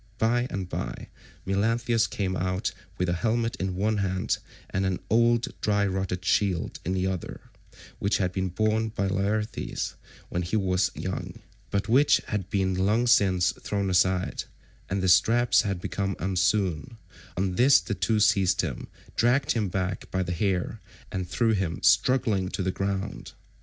By 0.17 0.47
and 0.49 0.67
by 0.67 1.09
Melanthius 1.45 2.07
came 2.09 2.35
out 2.35 2.73
with 2.97 3.07
a 3.07 3.13
helmet 3.13 3.55
in 3.57 3.75
one 3.75 3.97
hand, 3.97 4.39
and 4.71 4.83
an 4.83 4.97
old 5.11 5.49
dry 5.61 5.85
rotted 5.85 6.25
shield 6.25 6.79
in 6.83 6.93
the 6.95 7.05
other, 7.05 7.51
which 7.99 8.17
had 8.17 8.31
been 8.33 8.49
borne 8.49 8.89
by 8.89 9.05
Laertes 9.07 9.93
when 10.29 10.41
he 10.41 10.55
was 10.55 10.89
young, 10.95 11.37
but 11.69 11.87
which 11.87 12.17
had 12.29 12.49
been 12.49 12.73
long 12.73 13.05
since 13.05 13.51
thrown 13.51 13.91
aside, 13.91 14.45
and 14.89 15.03
the 15.03 15.07
straps 15.07 15.61
had 15.61 15.79
become 15.79 16.15
unsewn; 16.17 16.97
on 17.37 17.53
this 17.53 17.79
the 17.79 17.93
two 17.93 18.19
seized 18.19 18.61
him, 18.61 18.87
dragged 19.15 19.51
him 19.51 19.69
back 19.69 20.09
by 20.09 20.23
the 20.23 20.31
hair, 20.33 20.79
and 21.11 21.29
threw 21.29 21.51
him 21.51 21.79
struggling 21.83 22.49
to 22.49 22.63
the 22.63 22.71
ground. 22.71 23.33